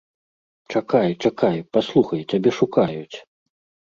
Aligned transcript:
Чакай, 0.75 1.09
чакай, 1.27 1.57
паслухай, 1.77 2.21
цябе 2.33 2.49
шукаюць. 2.61 3.17